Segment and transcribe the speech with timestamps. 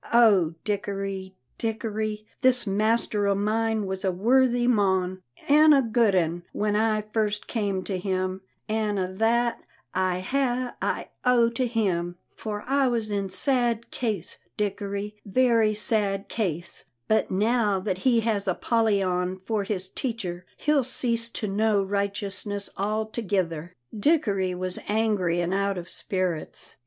[0.11, 2.25] Oh, Dickory, Dickory!
[2.41, 7.45] this master o' mine was a worthy mon an' a good ane when I first
[7.45, 9.61] came to him, an' a' that
[9.93, 16.27] I hae I owe to him, for I was in sad case, Dickory, very sad
[16.29, 22.71] case; but now that he has Apollyon for his teacher, he'll cease to know righteousness
[22.75, 26.75] altogither." Dickory was angry and out of spirits.